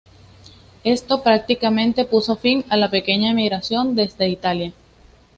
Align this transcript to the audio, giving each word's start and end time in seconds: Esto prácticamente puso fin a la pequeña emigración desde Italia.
Esto 0.83 1.21
prácticamente 1.21 2.05
puso 2.05 2.35
fin 2.35 2.65
a 2.69 2.75
la 2.77 2.89
pequeña 2.89 3.29
emigración 3.29 3.93
desde 3.93 4.29
Italia. 4.29 4.73